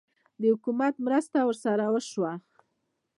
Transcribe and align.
د 0.39 0.41
حکومت 0.53 0.93
مرسته 1.05 1.37
ورسره 1.47 1.85
وشوه؟ 1.93 2.33